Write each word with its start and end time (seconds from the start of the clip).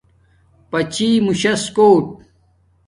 پچامس 0.69 1.63
کوٹ 1.75 2.05